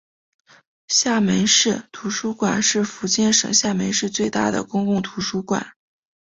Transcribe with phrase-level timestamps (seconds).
[0.87, 5.73] 厦门市图书馆是福建省厦门市最大的公共图书馆。